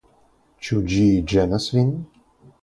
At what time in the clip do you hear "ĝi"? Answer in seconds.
0.93-1.03